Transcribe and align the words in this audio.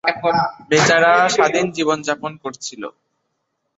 বেচারা 0.69 1.11
স্বাধীন 1.35 1.65
জীবন 1.71 1.97
যাপন 2.01 2.31
করছিল। 2.43 2.83